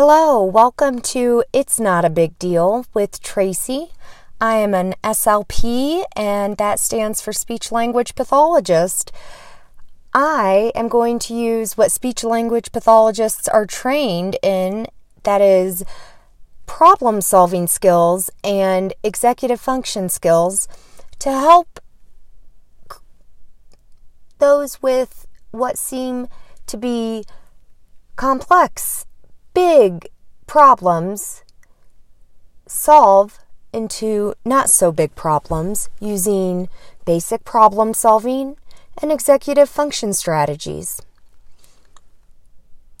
[0.00, 3.88] Hello, welcome to It's Not a Big Deal with Tracy.
[4.40, 9.10] I am an SLP, and that stands for Speech Language Pathologist.
[10.14, 14.86] I am going to use what speech language pathologists are trained in
[15.24, 15.82] that is,
[16.66, 20.68] problem solving skills and executive function skills
[21.18, 21.80] to help
[24.38, 26.28] those with what seem
[26.68, 27.24] to be
[28.14, 29.07] complex,
[29.58, 30.06] big
[30.46, 31.42] problems
[32.68, 33.40] solve
[33.72, 36.68] into not so big problems using
[37.04, 38.56] basic problem solving
[39.02, 41.02] and executive function strategies.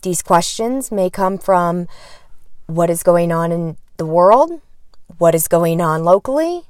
[0.02, 1.86] These questions may come from
[2.66, 4.60] what is going on in the world,
[5.16, 6.62] what is going on locally,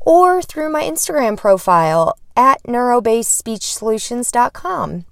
[0.00, 5.04] or through my Instagram profile at neurobasedspeechsolutions.com.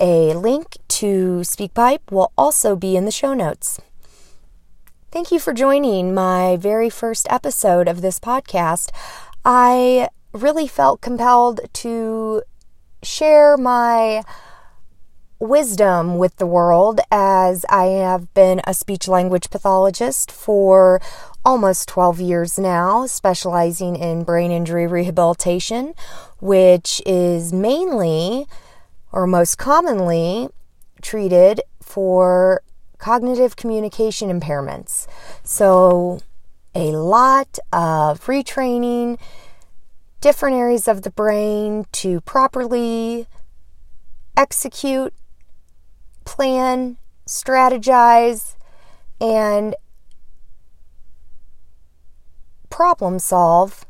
[0.00, 3.80] A link to SpeakPipe will also be in the show notes.
[5.10, 8.90] Thank you for joining my very first episode of this podcast.
[9.44, 12.44] I really felt compelled to
[13.02, 14.22] share my
[15.40, 21.00] wisdom with the world as I have been a speech language pathologist for
[21.44, 25.94] almost 12 years now, specializing in brain injury rehabilitation,
[26.40, 28.46] which is mainly
[29.12, 30.48] or most commonly
[31.00, 32.62] treated for
[32.98, 35.06] cognitive communication impairments.
[35.44, 36.20] So,
[36.74, 39.18] a lot of retraining
[40.20, 43.26] different areas of the brain to properly
[44.36, 45.14] execute
[46.28, 48.54] plan, strategize,
[49.18, 49.74] and
[52.68, 53.86] problem solve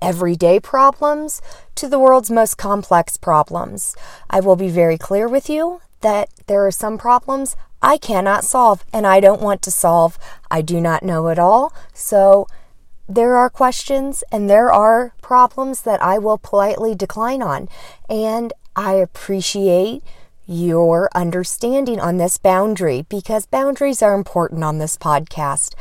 [0.00, 1.42] everyday problems
[1.74, 3.96] to the world's most complex problems.
[4.30, 8.84] I will be very clear with you that there are some problems I cannot solve
[8.92, 10.16] and I don't want to solve.
[10.48, 11.72] I do not know it all.
[11.92, 12.46] So
[13.08, 17.68] there are questions and there are problems that I will politely decline on.
[18.08, 20.02] And I appreciate
[20.46, 25.74] your understanding on this boundary because boundaries are important on this podcast.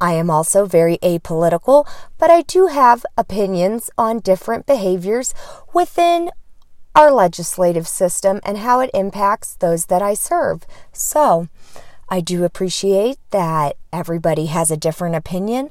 [0.00, 5.34] I am also very apolitical, but I do have opinions on different behaviors
[5.74, 6.30] within
[6.94, 10.66] our legislative system and how it impacts those that I serve.
[10.92, 11.48] So,
[12.08, 15.70] I do appreciate that everybody has a different opinion,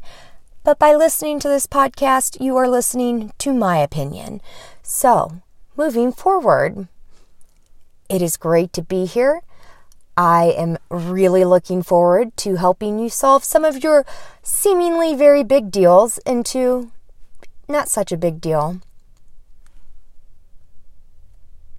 [0.64, 4.42] but by listening to this podcast, you are listening to my opinion.
[4.84, 5.42] So,
[5.76, 6.88] moving forward,
[8.10, 9.42] it is great to be here.
[10.16, 14.06] I am really looking forward to helping you solve some of your
[14.42, 16.92] seemingly very big deals into
[17.68, 18.82] not such a big deal.